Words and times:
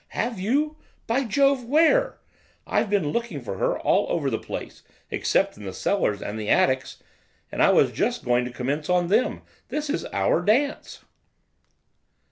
Have 0.17 0.39
you? 0.39 0.77
By 1.05 1.25
Jove! 1.25 1.63
Where? 1.63 2.17
I've 2.65 2.89
been 2.89 3.09
looking 3.11 3.39
for 3.39 3.59
her 3.59 3.77
all 3.79 4.07
over 4.09 4.31
the 4.31 4.39
place, 4.39 4.81
except 5.11 5.57
in 5.57 5.63
the 5.63 5.73
cellars 5.75 6.23
and 6.23 6.39
the 6.39 6.49
attics, 6.49 7.03
and 7.51 7.61
I 7.61 7.69
was 7.69 7.91
just 7.91 8.25
going 8.25 8.43
to 8.45 8.51
commence 8.51 8.89
on 8.89 9.09
them. 9.09 9.43
This 9.69 9.91
is 9.91 10.05
our 10.07 10.41
dance. 10.41 11.05